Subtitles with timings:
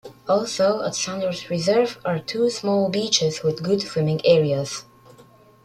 [0.27, 4.85] Also at Sanders Reserve are two small beaches with good swimming areas.